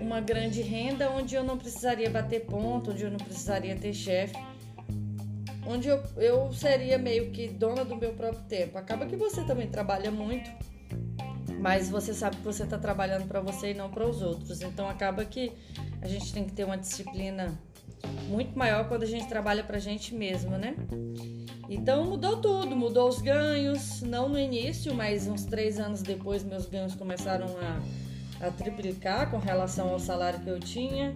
uma 0.00 0.20
grande 0.20 0.60
renda 0.60 1.08
onde 1.10 1.34
eu 1.34 1.44
não 1.44 1.56
precisaria 1.56 2.10
bater 2.10 2.44
ponto, 2.44 2.90
onde 2.90 3.04
eu 3.04 3.10
não 3.10 3.18
precisaria 3.18 3.76
ter 3.76 3.94
chefe, 3.94 4.34
onde 5.68 5.88
eu, 5.88 6.02
eu 6.16 6.52
seria 6.52 6.98
meio 6.98 7.30
que 7.30 7.48
dona 7.48 7.84
do 7.84 7.94
meu 7.94 8.12
próprio 8.14 8.42
tempo. 8.44 8.78
Acaba 8.78 9.06
que 9.06 9.16
você 9.16 9.44
também 9.44 9.68
trabalha 9.68 10.10
muito 10.10 10.50
mas 11.60 11.90
você 11.90 12.14
sabe 12.14 12.36
que 12.36 12.42
você 12.42 12.62
está 12.62 12.78
trabalhando 12.78 13.26
para 13.26 13.40
você 13.40 13.72
e 13.72 13.74
não 13.74 13.90
para 13.90 14.06
os 14.06 14.22
outros. 14.22 14.60
Então 14.62 14.88
acaba 14.88 15.24
que 15.24 15.52
a 16.00 16.06
gente 16.06 16.32
tem 16.32 16.44
que 16.44 16.52
ter 16.52 16.64
uma 16.64 16.78
disciplina 16.78 17.58
muito 18.28 18.56
maior 18.56 18.86
quando 18.88 19.02
a 19.02 19.06
gente 19.06 19.26
trabalha 19.28 19.64
para 19.64 19.76
a 19.76 19.80
gente 19.80 20.14
mesmo, 20.14 20.52
né? 20.52 20.76
Então 21.68 22.04
mudou 22.04 22.40
tudo, 22.40 22.76
mudou 22.76 23.08
os 23.08 23.20
ganhos, 23.20 24.02
não 24.02 24.28
no 24.28 24.38
início, 24.38 24.94
mas 24.94 25.26
uns 25.26 25.44
três 25.44 25.78
anos 25.80 26.00
depois 26.00 26.44
meus 26.44 26.66
ganhos 26.66 26.94
começaram 26.94 27.48
a, 27.58 28.46
a 28.46 28.50
triplicar 28.50 29.30
com 29.30 29.38
relação 29.38 29.88
ao 29.88 29.98
salário 29.98 30.40
que 30.40 30.48
eu 30.48 30.60
tinha. 30.60 31.14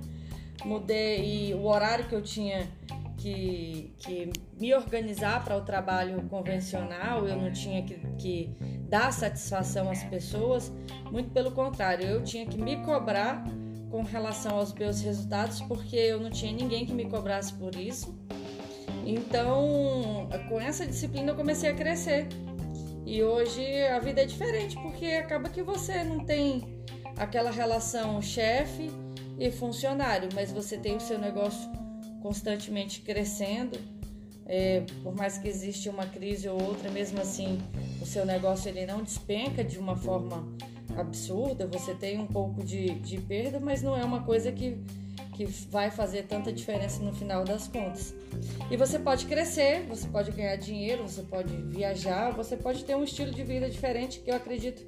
Mudei 0.65 1.51
e 1.51 1.55
o 1.55 1.65
horário 1.65 2.07
que 2.07 2.15
eu 2.15 2.23
tinha 2.23 2.69
que, 3.23 3.95
que 3.99 4.33
me 4.59 4.75
organizar 4.75 5.45
para 5.45 5.57
o 5.57 5.61
trabalho 5.61 6.21
convencional, 6.29 7.27
eu 7.29 7.37
não 7.37 7.53
tinha 7.53 7.83
que, 7.85 7.95
que 8.19 8.57
dar 8.89 9.13
satisfação 9.13 9.89
às 9.89 10.03
pessoas, 10.03 10.73
muito 11.11 11.31
pelo 11.31 11.53
contrário, 11.53 12.05
eu 12.05 12.23
tinha 12.25 12.45
que 12.45 12.61
me 12.61 12.77
cobrar 12.85 13.45
com 13.91 14.03
relação 14.03 14.57
aos 14.57 14.75
meus 14.75 15.01
resultados, 15.01 15.61
porque 15.61 15.95
eu 15.95 16.19
não 16.19 16.31
tinha 16.31 16.53
ninguém 16.53 16.85
que 16.85 16.93
me 16.93 17.09
cobrasse 17.09 17.53
por 17.55 17.77
isso. 17.77 18.19
Então, 19.07 20.29
com 20.49 20.61
essa 20.61 20.85
disciplina 20.85 21.31
eu 21.31 21.37
comecei 21.37 21.71
a 21.71 21.75
crescer. 21.75 22.27
E 23.07 23.23
hoje 23.23 23.65
a 23.85 23.99
vida 23.99 24.23
é 24.23 24.25
diferente, 24.25 24.77
porque 24.81 25.07
acaba 25.07 25.49
que 25.49 25.63
você 25.63 26.03
não 26.03 26.25
tem 26.25 26.83
aquela 27.17 27.51
relação 27.51 28.21
chefe 28.21 28.91
e 29.39 29.51
funcionário, 29.51 30.29
mas 30.35 30.51
você 30.51 30.77
tem 30.79 30.97
o 30.97 31.01
seu 31.01 31.19
negócio 31.19 31.82
constantemente 32.23 33.01
crescendo, 33.01 33.79
é, 34.47 34.83
por 35.03 35.15
mais 35.15 35.39
que 35.39 35.49
exista 35.49 35.91
uma 35.91 36.07
crise 36.07 36.49
ou 36.49 36.61
outra, 36.61 36.91
mesmo 36.91 37.21
assim 37.21 37.59
o 38.01 38.07
seu 38.07 38.25
negócio 38.25 38.69
ele 38.69 38.87
não 38.87 39.03
despenca 39.03 39.63
de 39.63 39.79
uma 39.79 39.97
forma 39.97 40.47
absurda, 40.97 41.67
você 41.67 41.95
tem 41.95 42.19
um 42.19 42.27
pouco 42.27 42.63
de, 42.63 42.91
de 43.01 43.19
perda, 43.19 43.59
mas 43.59 43.83
não 43.83 43.97
é 43.97 44.05
uma 44.05 44.23
coisa 44.23 44.53
que, 44.53 44.77
que 45.35 45.45
vai 45.71 45.91
fazer 45.91 46.25
tanta 46.25 46.53
diferença 46.53 47.03
no 47.03 47.13
final 47.15 47.45
das 47.45 47.67
contas. 47.67 48.15
E 48.71 48.77
você 48.77 48.99
pode 48.99 49.27
crescer, 49.27 49.87
você 49.89 50.07
pode 50.09 50.31
ganhar 50.33 50.57
dinheiro, 50.57 51.03
você 51.03 51.23
pode 51.23 51.55
viajar, 51.55 52.31
você 52.33 52.57
pode 52.57 52.85
ter 52.85 52.95
um 52.95 53.05
estilo 53.05 53.31
de 53.31 53.43
vida 53.43 53.71
diferente 53.71 54.21
que 54.21 54.31
eu 54.31 54.37
acredito 54.37 54.85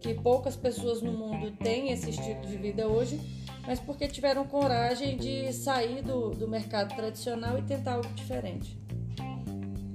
que 0.00 0.14
poucas 0.14 0.56
pessoas 0.56 1.02
no 1.02 1.12
mundo 1.12 1.50
têm 1.62 1.92
esse 1.92 2.10
estilo 2.10 2.40
de 2.42 2.56
vida 2.56 2.86
hoje, 2.88 3.20
mas 3.66 3.78
porque 3.80 4.08
tiveram 4.08 4.44
coragem 4.46 5.16
de 5.16 5.52
sair 5.52 6.02
do, 6.02 6.30
do 6.30 6.48
mercado 6.48 6.94
tradicional 6.94 7.58
e 7.58 7.62
tentar 7.62 7.94
algo 7.94 8.08
diferente. 8.14 8.78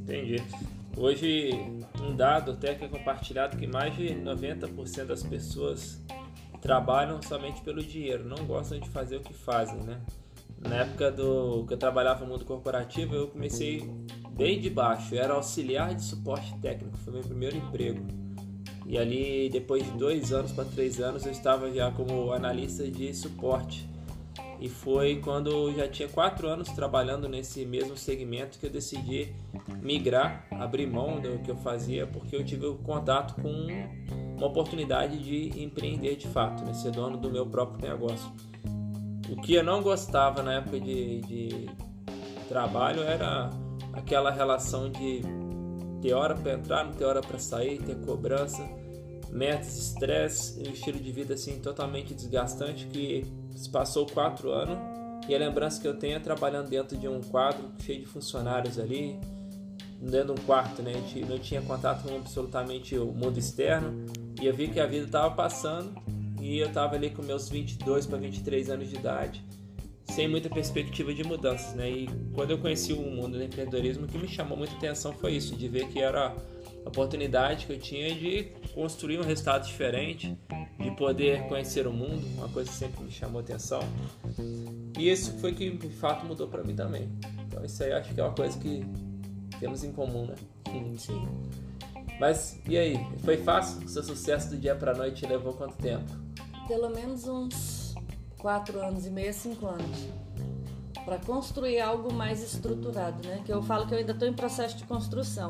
Entendi. 0.02 0.42
Hoje, 0.98 1.50
um 2.02 2.16
dado 2.16 2.52
até 2.52 2.76
que 2.76 2.86
é 2.86 2.88
compartilhado 2.88 3.58
que 3.58 3.68
mais 3.68 3.96
de 3.96 4.16
90% 4.16 5.06
das 5.06 5.24
pessoas 5.24 6.02
trabalham 6.62 7.22
somente 7.22 7.62
pelo 7.62 7.84
dinheiro, 7.84 8.24
não 8.24 8.46
gostam 8.46 8.80
de 8.80 8.90
fazer 8.90 9.18
o 9.18 9.22
que 9.22 9.34
fazem, 9.34 9.82
né? 9.82 10.02
Na 10.58 10.78
época 10.78 11.12
do 11.12 11.66
que 11.68 11.74
eu 11.74 11.78
trabalhava 11.78 12.24
no 12.26 12.32
mundo 12.32 12.46
corporativo, 12.46 13.14
eu 13.14 13.28
comecei 13.28 13.88
bem 14.32 14.60
de 14.60 14.70
baixo, 14.70 15.14
eu 15.14 15.22
era 15.22 15.34
auxiliar 15.34 15.94
de 15.94 16.02
suporte 16.04 16.58
técnico, 16.60 16.98
foi 16.98 17.14
meu 17.14 17.22
primeiro 17.22 17.58
emprego. 17.58 18.25
E 18.86 18.98
ali, 18.98 19.50
depois 19.50 19.84
de 19.84 19.92
dois 19.92 20.32
anos 20.32 20.51
para 20.51 20.65
três 20.65 21.00
anos, 21.00 21.25
eu 21.25 21.32
estava 21.32 21.72
já 21.72 21.89
como 21.92 22.32
analista 22.32 22.88
de 22.89 23.13
suporte. 23.13 23.89
E 24.60 24.70
foi 24.70 25.18
quando 25.18 25.50
eu 25.50 25.75
já 25.75 25.88
tinha 25.88 26.08
quatro 26.08 26.48
anos 26.48 26.70
trabalhando 26.70 27.27
nesse 27.27 27.65
mesmo 27.65 27.98
segmento 27.98 28.58
que 28.60 28.65
eu 28.65 28.70
decidi 28.70 29.34
migrar, 29.82 30.48
abrir 30.51 30.88
mão 30.88 31.20
do 31.20 31.39
que 31.39 31.51
eu 31.51 31.58
fazia, 31.58 32.08
porque 32.08 32.36
eu 32.36 32.44
tive 32.44 32.72
contato 32.84 33.42
com 33.42 33.68
uma 34.38 34.48
oportunidade 34.48 35.18
de 35.18 35.62
empreender 35.62 36.15
de 36.15 36.27
fato, 36.27 36.63
né? 36.63 36.74
ser 36.74 36.92
dono 36.92 37.18
do 37.18 37.30
meu 37.30 37.46
próprio 37.46 37.89
negócio. 37.89 38.32
O 39.30 39.36
que 39.42 39.56
eu 39.56 39.63
não 39.63 39.82
gostava 39.82 40.42
na 40.44 40.54
época 40.56 40.80
de, 40.80 41.22
de 41.22 41.70
trabalho 42.48 43.01
era 43.01 43.50
aquela 43.94 44.30
relação 44.32 44.89
de 44.89 45.22
ter 46.06 46.14
hora 46.14 46.36
para 46.36 46.54
entrar, 46.54 46.86
não 46.86 46.94
ter 46.94 47.04
hora 47.04 47.22
para 47.22 47.40
sair, 47.40 47.80
ter 47.80 47.96
cobrança, 48.06 48.64
metas, 49.32 49.76
estresse 49.76 50.60
um 50.60 50.72
estilo 50.72 51.00
de 51.00 51.12
vida 51.12 51.34
assim 51.34 51.60
totalmente 51.60 52.14
desgastante 52.14 52.86
que 52.86 53.26
se 53.56 53.68
passou 53.70 54.06
quatro 54.06 54.52
anos. 54.52 54.78
E 55.28 55.34
a 55.34 55.40
lembrança 55.40 55.82
que 55.82 55.88
eu 55.88 55.98
tenho 55.98 56.18
é 56.18 56.20
trabalhando 56.20 56.70
dentro 56.70 56.96
de 56.96 57.08
um 57.08 57.20
quadro 57.22 57.72
cheio 57.80 58.02
de 58.02 58.06
funcionários 58.06 58.78
ali, 58.78 59.20
dentro 60.00 60.36
de 60.36 60.42
um 60.42 60.46
quarto, 60.46 60.84
né? 60.84 60.92
A 60.92 60.94
gente 60.94 61.26
não 61.26 61.40
tinha 61.40 61.62
contato 61.64 62.08
com 62.08 62.16
absolutamente 62.16 62.96
o 62.96 63.08
mundo 63.08 63.40
externo. 63.40 64.06
E 64.40 64.46
eu 64.46 64.54
vi 64.54 64.68
que 64.68 64.80
a 64.80 64.86
vida 64.86 65.06
estava 65.06 65.34
passando 65.34 65.92
e 66.40 66.60
eu 66.60 66.68
estava 66.68 66.94
ali 66.94 67.10
com 67.10 67.24
meus 67.24 67.50
22 67.50 68.06
para 68.06 68.20
23 68.20 68.70
anos 68.70 68.90
de 68.90 68.96
idade 68.96 69.44
sem 70.06 70.28
muita 70.28 70.50
perspectiva 70.50 71.14
de 71.14 71.24
mudanças, 71.24 71.74
né? 71.74 71.90
E 71.90 72.10
quando 72.34 72.52
eu 72.52 72.58
conheci 72.58 72.94
o 72.94 73.02
mundo 73.02 73.38
do 73.38 73.44
empreendedorismo, 73.44 74.06
o 74.06 74.08
que 74.08 74.18
me 74.18 74.28
chamou 74.28 74.58
muita 74.58 74.76
atenção 74.76 75.12
foi 75.14 75.34
isso, 75.34 75.56
de 75.56 75.68
ver 75.68 75.88
que 75.88 76.00
era 76.00 76.28
a 76.86 76.90
oportunidade 76.90 77.66
que 77.66 77.74
eu 77.74 77.80
tinha 77.80 78.14
de 78.14 78.44
construir 78.74 79.20
um 79.20 79.24
resultado 79.24 79.66
diferente, 79.66 80.38
de 80.80 80.92
poder 80.92 81.48
conhecer 81.48 81.88
o 81.88 81.92
mundo, 81.92 82.24
uma 82.38 82.48
coisa 82.50 82.70
que 82.70 82.76
sempre 82.76 83.04
me 83.04 83.12
chamou 83.12 83.42
atenção. 83.42 83.82
E 84.98 85.10
isso 85.10 85.34
foi 85.40 85.54
que 85.54 85.70
de 85.72 85.90
fato 85.90 86.26
mudou 86.26 86.48
para 86.48 86.64
mim 86.64 86.76
também. 86.76 87.10
Então 87.48 87.66
isso 87.66 87.84
aí 87.84 87.92
acho 87.92 88.14
que 88.14 88.20
é 88.20 88.24
uma 88.24 88.34
coisa 88.34 88.58
que 88.60 88.86
temos 89.60 89.84
em 89.84 89.92
comum, 89.92 90.28
né? 90.28 90.36
Sim. 90.98 91.28
Mas 92.20 92.60
e 92.68 92.78
aí? 92.78 93.00
Foi 93.24 93.38
fácil? 93.38 93.84
O 93.84 93.90
seu 93.90 94.04
sucesso 94.04 94.50
do 94.50 94.58
dia 94.58 94.76
para 94.76 94.94
noite 94.94 95.26
levou 95.26 95.54
quanto 95.54 95.76
tempo? 95.78 96.10
Pelo 96.68 96.90
menos 96.90 97.28
uns 97.28 97.85
quatro 98.46 98.80
anos 98.80 99.08
e 99.08 99.10
meio, 99.10 99.34
cinco 99.34 99.66
anos, 99.66 100.08
para 101.04 101.18
construir 101.18 101.82
algo 101.82 102.14
mais 102.14 102.44
estruturado, 102.44 103.28
né? 103.28 103.42
Que 103.44 103.52
eu 103.52 103.64
falo 103.64 103.88
que 103.88 103.94
eu 103.96 103.98
ainda 103.98 104.12
estou 104.12 104.28
em 104.28 104.34
processo 104.34 104.78
de 104.78 104.84
construção, 104.84 105.50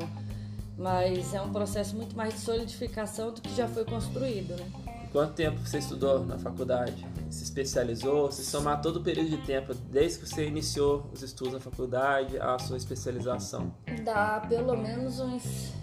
mas 0.78 1.34
é 1.34 1.42
um 1.42 1.52
processo 1.52 1.94
muito 1.94 2.16
mais 2.16 2.36
de 2.36 2.40
solidificação 2.40 3.34
do 3.34 3.42
que 3.42 3.54
já 3.54 3.68
foi 3.68 3.84
construído, 3.84 4.56
né? 4.56 4.72
Quanto 5.12 5.34
tempo 5.34 5.60
você 5.60 5.80
estudou 5.80 6.26
na 6.26 6.38
faculdade? 6.38 7.06
Se 7.30 7.44
especializou? 7.44 8.32
Se 8.32 8.46
somar 8.46 8.82
todo 8.82 9.02
o 9.02 9.04
período 9.04 9.30
de 9.30 9.46
tempo, 9.46 9.74
desde 9.74 10.20
que 10.20 10.30
você 10.30 10.48
iniciou 10.48 11.10
os 11.14 11.22
estudos 11.22 11.56
na 11.56 11.60
faculdade, 11.60 12.40
a 12.40 12.58
sua 12.60 12.78
especialização? 12.78 13.74
Dá 14.06 14.40
pelo 14.48 14.78
menos 14.78 15.20
uns. 15.20 15.74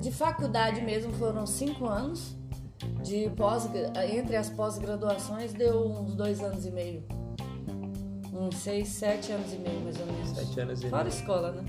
De 0.00 0.10
faculdade 0.10 0.80
mesmo 0.80 1.12
foram 1.12 1.46
cinco 1.46 1.84
anos 1.86 2.34
de 3.02 3.28
pós, 3.30 3.68
entre 4.12 4.36
as 4.36 4.48
pós-graduações 4.50 5.52
deu 5.52 5.84
uns 5.86 6.14
dois 6.14 6.40
anos 6.40 6.64
e 6.66 6.70
meio. 6.70 7.02
Uns 8.32 8.56
seis, 8.56 8.88
sete 8.88 9.32
anos 9.32 9.52
e 9.52 9.56
meio, 9.56 9.80
mais 9.82 9.98
ou 10.00 10.06
menos. 10.06 10.30
Sete 10.30 10.60
anos 10.60 10.82
e 10.82 10.88
Fora 10.88 11.04
meio. 11.04 11.14
escola, 11.14 11.52
né? 11.52 11.64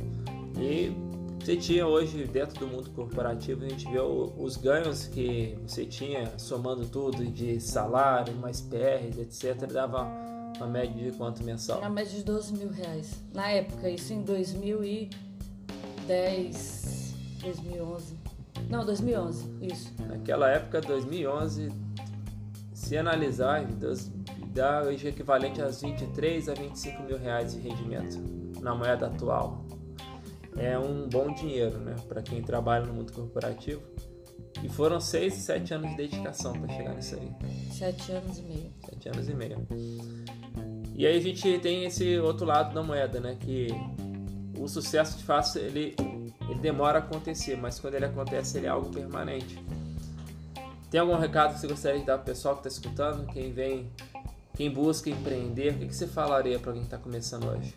E 0.60 0.92
você 1.44 1.58
tinha 1.58 1.86
hoje, 1.86 2.24
dentro 2.26 2.58
do 2.60 2.68
mundo 2.68 2.90
corporativo, 2.92 3.66
a 3.66 3.70
gente 3.70 3.86
vê 3.92 4.00
os 4.00 4.56
ganhos 4.56 5.08
que 5.08 5.58
você 5.68 5.86
tinha, 5.86 6.32
somando 6.38 6.86
tudo, 6.88 7.26
de 7.26 7.60
salário, 7.60 8.34
mais 8.36 8.62
PRs, 8.62 9.18
etc., 9.18 9.68
dava 9.72 10.08
uma 10.56 10.68
média 10.68 11.12
de 11.12 11.18
quanto 11.18 11.44
mensal? 11.44 11.80
Uma 11.80 11.90
média 11.90 12.16
de 12.18 12.24
12 12.24 12.54
mil 12.54 12.70
reais. 12.70 13.20
Na 13.34 13.50
época, 13.50 13.90
isso 13.90 14.14
em 14.14 14.22
2010, 14.22 17.14
2011. 17.42 18.23
Não, 18.74 18.84
2011, 18.84 19.52
isso. 19.62 19.94
Naquela 20.08 20.50
época, 20.50 20.82
2011, 20.82 21.70
se 22.74 22.98
analisar, 22.98 23.64
dá 24.48 24.82
hoje 24.82 25.10
equivalente 25.10 25.62
a 25.62 25.68
23 25.68 26.50
a 26.50 26.56
25 26.56 27.04
mil 27.04 27.20
reais 27.20 27.54
de 27.54 27.60
rendimento 27.60 28.20
na 28.62 28.74
moeda 28.74 29.06
atual. 29.06 29.64
É 30.58 30.76
um 30.76 31.08
bom 31.08 31.32
dinheiro, 31.36 31.78
né, 31.78 31.96
para 32.08 32.24
quem 32.24 32.42
trabalha 32.42 32.84
no 32.88 32.96
mundo 32.96 33.14
corporativo. 33.14 33.84
E 34.64 34.68
foram 34.68 35.00
6, 35.00 35.32
7 35.36 35.76
anos 35.76 35.92
de 35.92 35.98
dedicação 35.98 36.54
para 36.54 36.74
chegar 36.74 36.96
nisso 36.96 37.16
aí. 37.16 37.32
7 37.70 38.12
anos 38.12 38.40
e 38.40 38.42
meio. 38.42 38.72
7 38.90 39.10
anos 39.10 39.30
e 39.30 39.36
meio. 39.36 39.68
E 40.96 41.06
aí 41.06 41.16
a 41.16 41.22
gente 41.22 41.60
tem 41.60 41.86
esse 41.86 42.18
outro 42.18 42.48
lado 42.48 42.74
da 42.74 42.82
moeda, 42.82 43.20
né, 43.20 43.38
que 43.40 43.68
o 44.58 44.68
sucesso 44.68 45.18
de 45.18 45.24
fato 45.24 45.58
ele 45.58 45.96
ele 46.50 46.60
demora 46.60 47.00
a 47.00 47.02
acontecer, 47.02 47.56
mas 47.58 47.80
quando 47.80 47.96
ele 47.96 48.06
acontece, 48.06 48.58
ele 48.58 48.68
é 48.68 48.70
algo 48.70 48.90
permanente. 48.90 49.64
Tem 50.90 51.00
algum 51.00 51.18
recado 51.18 51.54
que 51.54 51.60
você 51.60 51.68
gostaria 51.68 52.00
de 52.00 52.06
dar 52.06 52.18
para 52.18 52.24
o 52.24 52.26
pessoal 52.26 52.56
que 52.56 52.68
está 52.68 52.70
escutando? 52.70 53.26
Quem 53.34 53.52
vem, 53.52 53.90
quem 54.56 54.70
busca 54.70 55.10
empreender, 55.10 55.74
o 55.74 55.80
que, 55.80 55.88
que 55.88 55.96
você 55.96 56.06
falaria 56.06 56.60
para 56.60 56.70
alguém 56.70 56.84
que 56.84 56.88
está 56.88 56.98
começando 56.98 57.48
hoje? 57.48 57.76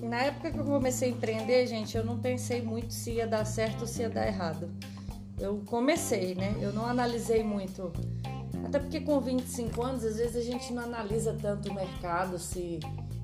Na 0.00 0.22
época 0.22 0.52
que 0.52 0.58
eu 0.58 0.64
comecei 0.64 1.08
a 1.08 1.12
empreender, 1.12 1.66
gente, 1.66 1.96
eu 1.96 2.04
não 2.04 2.18
pensei 2.18 2.62
muito 2.62 2.92
se 2.92 3.12
ia 3.12 3.26
dar 3.26 3.44
certo 3.44 3.80
ou 3.80 3.86
se 3.86 4.02
ia 4.02 4.10
dar 4.10 4.26
errado. 4.26 4.70
Eu 5.40 5.62
comecei, 5.66 6.36
né? 6.36 6.54
Eu 6.60 6.72
não 6.72 6.86
analisei 6.86 7.42
muito. 7.42 7.92
Até 8.64 8.78
porque 8.78 9.00
com 9.00 9.20
25 9.20 9.82
anos, 9.82 10.04
às 10.04 10.16
vezes 10.16 10.36
a 10.36 10.40
gente 10.40 10.72
não 10.72 10.84
analisa 10.84 11.36
tanto 11.40 11.68
o 11.68 11.74
mercado, 11.74 12.38
se 12.38 12.78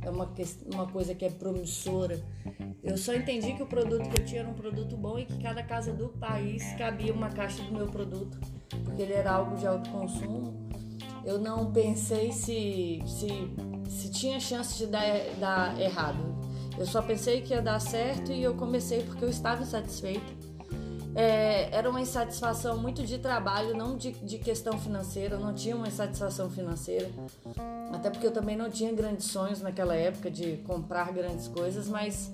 é 0.08 0.10
uma, 0.10 0.28
uma 0.72 0.86
coisa 0.86 1.14
que 1.14 1.24
é 1.24 1.30
promissora. 1.30 2.20
Eu 2.82 2.96
só 2.96 3.14
entendi 3.14 3.52
que 3.52 3.62
o 3.62 3.66
produto 3.66 4.08
que 4.08 4.20
eu 4.20 4.24
tinha 4.24 4.40
era 4.40 4.48
um 4.48 4.54
produto 4.54 4.96
bom 4.96 5.18
e 5.18 5.24
que 5.24 5.40
cada 5.42 5.62
casa 5.62 5.92
do 5.92 6.08
país 6.08 6.64
cabia 6.76 7.12
uma 7.12 7.28
caixa 7.28 7.62
do 7.62 7.72
meu 7.72 7.86
produto, 7.86 8.38
porque 8.84 9.02
ele 9.02 9.12
era 9.12 9.32
algo 9.32 9.56
de 9.56 9.66
alto 9.66 9.90
consumo. 9.90 10.68
Eu 11.24 11.38
não 11.38 11.70
pensei 11.72 12.32
se, 12.32 13.02
se, 13.06 13.28
se 13.90 14.10
tinha 14.10 14.40
chance 14.40 14.78
de 14.78 14.86
dar, 14.86 15.04
dar 15.38 15.80
errado. 15.80 16.38
Eu 16.78 16.86
só 16.86 17.02
pensei 17.02 17.42
que 17.42 17.52
ia 17.52 17.60
dar 17.60 17.80
certo 17.80 18.32
e 18.32 18.42
eu 18.42 18.54
comecei 18.54 19.02
porque 19.02 19.24
eu 19.24 19.28
estava 19.28 19.62
insatisfeita. 19.62 20.37
É, 21.14 21.74
era 21.74 21.88
uma 21.88 22.00
insatisfação 22.00 22.78
muito 22.78 23.02
de 23.04 23.18
trabalho, 23.18 23.76
não 23.76 23.96
de, 23.96 24.12
de 24.12 24.38
questão 24.38 24.78
financeira, 24.78 25.36
eu 25.36 25.40
não 25.40 25.54
tinha 25.54 25.74
uma 25.74 25.88
insatisfação 25.88 26.50
financeira. 26.50 27.10
Até 27.92 28.10
porque 28.10 28.26
eu 28.26 28.32
também 28.32 28.56
não 28.56 28.70
tinha 28.70 28.92
grandes 28.92 29.26
sonhos 29.26 29.60
naquela 29.60 29.94
época 29.94 30.30
de 30.30 30.58
comprar 30.58 31.12
grandes 31.12 31.48
coisas, 31.48 31.88
mas 31.88 32.30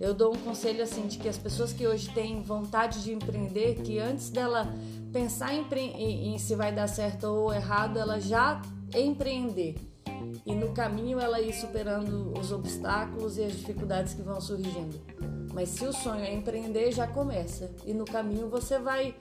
eu 0.00 0.14
dou 0.14 0.34
um 0.34 0.38
conselho 0.38 0.82
assim 0.82 1.06
de 1.06 1.18
que 1.18 1.28
as 1.28 1.38
pessoas 1.38 1.72
que 1.72 1.86
hoje 1.86 2.10
têm 2.12 2.42
vontade 2.42 3.02
de 3.02 3.12
empreender, 3.12 3.82
que 3.82 3.98
antes 3.98 4.30
dela 4.30 4.72
pensar 5.12 5.54
em, 5.54 5.64
em, 5.78 6.34
em 6.34 6.38
se 6.38 6.54
vai 6.56 6.72
dar 6.72 6.88
certo 6.88 7.24
ou 7.24 7.52
errado, 7.52 7.98
ela 7.98 8.18
já 8.18 8.60
empreender. 8.94 9.76
E 10.44 10.54
no 10.54 10.72
caminho 10.72 11.20
ela 11.20 11.40
ir 11.40 11.52
superando 11.52 12.32
os 12.38 12.52
obstáculos 12.52 13.38
e 13.38 13.44
as 13.44 13.52
dificuldades 13.52 14.14
que 14.14 14.22
vão 14.22 14.40
surgindo. 14.40 15.00
Mas 15.54 15.68
se 15.68 15.86
o 15.86 15.92
sonho 15.92 16.24
é 16.24 16.34
empreender, 16.34 16.90
já 16.90 17.06
começa. 17.06 17.70
E 17.86 17.94
no 17.94 18.04
caminho 18.04 18.48
você 18.48 18.78
vai 18.78 19.14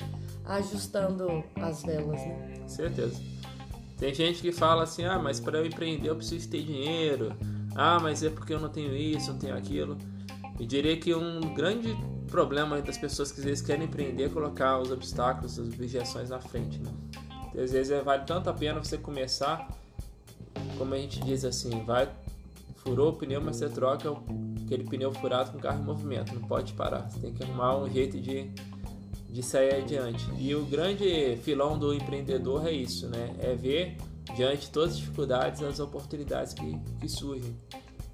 ajustando 0.43 1.43
as 1.55 1.83
velas, 1.83 2.19
né? 2.19 2.55
Certeza. 2.67 3.21
Tem 3.97 4.13
gente 4.13 4.41
que 4.41 4.51
fala 4.51 4.83
assim: 4.83 5.05
ah, 5.05 5.19
mas 5.19 5.39
para 5.39 5.59
eu 5.59 5.65
empreender 5.65 6.09
eu 6.09 6.15
preciso 6.15 6.49
ter 6.49 6.63
dinheiro. 6.63 7.33
Ah, 7.75 7.99
mas 8.01 8.23
é 8.23 8.29
porque 8.29 8.53
eu 8.53 8.59
não 8.59 8.69
tenho 8.69 8.95
isso, 8.95 9.31
não 9.31 9.39
tenho 9.39 9.55
aquilo. 9.55 9.97
Eu 10.59 10.65
diria 10.65 10.97
que 10.97 11.13
um 11.13 11.53
grande 11.53 11.95
problema 12.27 12.81
das 12.81 12.97
pessoas 12.97 13.31
que 13.31 13.39
às 13.39 13.45
vezes 13.45 13.63
querem 13.63 13.85
empreender 13.85 14.23
é 14.23 14.29
colocar 14.29 14.79
os 14.79 14.91
obstáculos, 14.91 15.59
as 15.59 15.67
objeções 15.67 16.29
na 16.29 16.39
frente. 16.39 16.79
Né? 16.79 16.91
Às 17.49 17.71
vezes 17.71 17.91
é, 17.91 18.01
vale 18.01 18.23
tanto 18.25 18.49
a 18.49 18.53
pena 18.53 18.83
você 18.83 18.97
começar, 18.97 19.67
como 20.77 20.93
a 20.93 20.97
gente 20.97 21.19
diz 21.21 21.45
assim, 21.45 21.83
vai, 21.83 22.09
furou 22.77 23.11
o 23.11 23.13
pneu, 23.13 23.41
mas 23.41 23.57
você 23.57 23.69
troca 23.69 24.11
aquele 24.63 24.83
pneu 24.83 25.11
furado 25.11 25.51
com 25.51 25.57
o 25.57 25.61
carro 25.61 25.81
em 25.81 25.85
movimento, 25.85 26.33
não 26.33 26.41
pode 26.47 26.73
parar. 26.73 27.09
Você 27.09 27.19
tem 27.19 27.33
que 27.33 27.43
arrumar 27.43 27.77
um 27.77 27.89
jeito 27.89 28.19
de, 28.19 28.49
de 29.29 29.43
sair 29.43 29.75
adiante. 29.75 30.25
E 30.37 30.55
o 30.55 30.65
grande 30.65 31.37
filão 31.43 31.77
do 31.77 31.93
empreendedor 31.93 32.67
é 32.67 32.71
isso, 32.71 33.07
né? 33.09 33.35
É 33.39 33.55
ver 33.55 33.97
diante 34.35 34.67
de 34.67 34.69
todas 34.71 34.91
as 34.91 34.97
dificuldades 34.97 35.61
as 35.61 35.79
oportunidades 35.79 36.53
que, 36.53 36.79
que 36.99 37.09
surgem. 37.09 37.55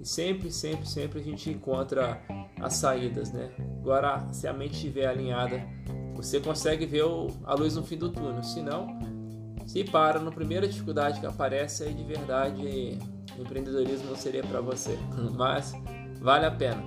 E 0.00 0.06
sempre, 0.06 0.50
sempre, 0.50 0.88
sempre 0.88 1.20
a 1.20 1.22
gente 1.22 1.50
encontra 1.50 2.22
as 2.60 2.74
saídas, 2.74 3.32
né? 3.32 3.50
Agora, 3.80 4.26
se 4.32 4.48
a 4.48 4.52
mente 4.52 4.74
estiver 4.74 5.06
alinhada, 5.06 5.62
você 6.14 6.40
consegue 6.40 6.86
ver 6.86 7.04
a 7.44 7.54
luz 7.54 7.76
no 7.76 7.82
fim 7.82 7.96
do 7.96 8.10
túnel. 8.10 8.42
Se 8.42 8.62
não, 8.62 8.98
se 9.66 9.84
para 9.84 10.18
na 10.18 10.30
primeira 10.30 10.66
dificuldade 10.66 11.20
que 11.20 11.26
aparece, 11.26 11.84
aí 11.84 11.94
de 11.94 12.02
verdade 12.02 12.98
o 13.38 13.42
empreendedorismo 13.42 14.08
não 14.08 14.16
seria 14.16 14.42
para 14.42 14.60
você. 14.60 14.98
Mas 15.36 15.72
vale 16.20 16.46
a 16.46 16.50
pena. 16.50 16.82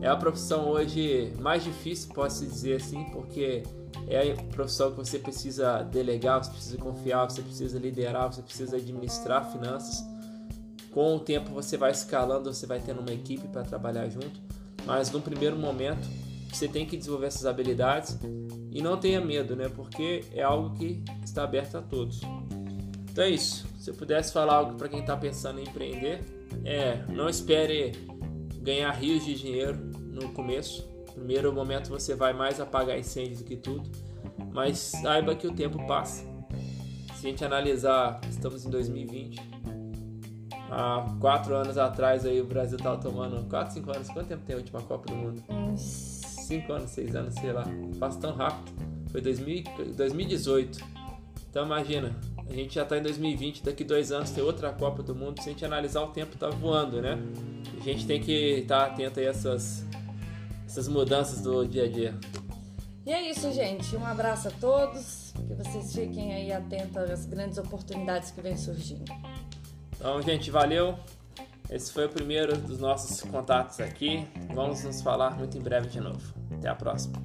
É 0.00 0.08
a 0.08 0.16
profissão 0.16 0.68
hoje 0.68 1.32
mais 1.40 1.64
difícil, 1.64 2.12
posso 2.12 2.44
dizer 2.44 2.76
assim, 2.76 3.04
porque 3.04 3.62
é 4.06 4.32
a 4.32 4.36
profissão 4.54 4.90
que 4.90 4.98
você 4.98 5.18
precisa 5.18 5.82
delegar, 5.82 6.44
você 6.44 6.50
precisa 6.50 6.76
confiar, 6.76 7.24
você 7.24 7.40
precisa 7.40 7.78
liderar, 7.78 8.32
você 8.32 8.42
precisa 8.42 8.76
administrar 8.76 9.50
finanças. 9.50 10.04
Com 10.90 11.16
o 11.16 11.20
tempo 11.20 11.50
você 11.50 11.76
vai 11.76 11.90
escalando, 11.90 12.52
você 12.52 12.66
vai 12.66 12.80
tendo 12.80 13.00
uma 13.00 13.12
equipe 13.12 13.48
para 13.48 13.62
trabalhar 13.62 14.08
junto, 14.08 14.40
mas 14.84 15.10
no 15.10 15.20
primeiro 15.20 15.56
momento 15.56 16.06
você 16.52 16.68
tem 16.68 16.86
que 16.86 16.96
desenvolver 16.96 17.26
essas 17.26 17.46
habilidades 17.46 18.18
e 18.70 18.82
não 18.82 18.96
tenha 18.96 19.20
medo, 19.20 19.56
né? 19.56 19.68
Porque 19.68 20.24
é 20.32 20.42
algo 20.42 20.76
que 20.76 21.02
está 21.24 21.44
aberto 21.44 21.76
a 21.76 21.82
todos. 21.82 22.20
Então 23.10 23.24
é 23.24 23.30
isso. 23.30 23.66
Se 23.78 23.90
eu 23.90 23.94
pudesse 23.94 24.32
falar 24.32 24.54
algo 24.54 24.74
para 24.74 24.88
quem 24.88 25.00
está 25.00 25.16
pensando 25.16 25.60
em 25.60 25.62
empreender, 25.62 26.20
é 26.64 27.04
não 27.08 27.28
espere 27.28 27.92
ganhar 28.64 28.90
rios 28.92 29.24
de 29.24 29.34
dinheiro 29.34 29.78
no 30.00 30.30
começo. 30.32 30.88
Primeiro 31.12 31.52
momento 31.52 31.90
você 31.90 32.14
vai 32.14 32.32
mais 32.32 32.58
apagar 32.58 32.98
incêndios 32.98 33.38
do 33.40 33.44
que 33.44 33.56
tudo, 33.56 33.88
mas 34.52 34.78
saiba 34.78 35.34
que 35.36 35.46
o 35.46 35.52
tempo 35.52 35.86
passa. 35.86 36.24
Se 37.14 37.26
a 37.26 37.30
gente 37.30 37.44
analisar, 37.44 38.20
estamos 38.28 38.64
em 38.64 38.70
2020. 38.70 39.40
Há 40.70 41.16
quatro 41.20 41.54
anos 41.54 41.78
atrás 41.78 42.26
aí 42.26 42.40
o 42.40 42.46
Brasil 42.46 42.76
estava 42.76 42.96
tomando. 43.00 43.48
Quatro, 43.48 43.74
cinco 43.74 43.92
anos. 43.94 44.08
Quanto 44.08 44.28
tempo 44.28 44.42
tem 44.44 44.54
a 44.54 44.58
última 44.58 44.82
Copa 44.82 45.06
do 45.06 45.14
Mundo? 45.14 45.42
Cinco 45.76 46.72
anos, 46.72 46.90
seis 46.90 47.14
anos, 47.14 47.34
sei 47.34 47.52
lá. 47.52 47.64
Passa 48.00 48.18
tão 48.18 48.34
rápido. 48.34 48.72
Foi 49.12 49.20
2000, 49.20 49.62
2018. 49.96 50.84
Então 51.48 51.64
imagina, 51.64 52.16
a 52.48 52.52
gente 52.52 52.74
já 52.74 52.82
está 52.82 52.98
em 52.98 53.02
2020, 53.02 53.62
daqui 53.62 53.84
dois 53.84 54.10
anos 54.10 54.30
tem 54.30 54.42
outra 54.42 54.72
Copa 54.72 55.02
do 55.02 55.14
Mundo. 55.14 55.40
Se 55.40 55.48
a 55.48 55.52
gente 55.52 55.64
analisar 55.64 56.02
o 56.02 56.08
tempo, 56.08 56.36
tá 56.36 56.50
voando, 56.50 57.00
né? 57.00 57.16
A 57.84 57.92
gente 57.92 58.06
tem 58.06 58.18
que 58.18 58.60
estar 58.60 58.78
tá 58.78 58.86
atento 58.86 59.20
a 59.20 59.22
essas, 59.24 59.84
essas 60.66 60.88
mudanças 60.88 61.42
do 61.42 61.68
dia 61.68 61.84
a 61.84 61.88
dia. 61.88 62.18
E 63.04 63.12
é 63.12 63.28
isso, 63.28 63.52
gente. 63.52 63.94
Um 63.94 64.06
abraço 64.06 64.48
a 64.48 64.50
todos. 64.52 65.34
Que 65.46 65.54
vocês 65.54 65.92
fiquem 65.94 66.32
aí 66.32 66.50
atentos 66.50 66.96
às 66.96 67.26
grandes 67.26 67.58
oportunidades 67.58 68.30
que 68.30 68.40
vêm 68.40 68.56
surgindo. 68.56 69.04
Então, 69.94 70.22
gente, 70.22 70.50
valeu. 70.50 70.98
Esse 71.68 71.92
foi 71.92 72.06
o 72.06 72.08
primeiro 72.08 72.56
dos 72.56 72.78
nossos 72.78 73.20
contatos 73.20 73.78
aqui. 73.80 74.26
Vamos 74.54 74.82
nos 74.82 75.02
falar 75.02 75.36
muito 75.36 75.58
em 75.58 75.60
breve 75.60 75.88
de 75.88 76.00
novo. 76.00 76.22
Até 76.56 76.68
a 76.68 76.74
próxima. 76.74 77.22